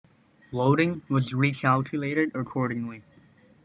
[0.51, 3.03] Loading was recalculated accordingly.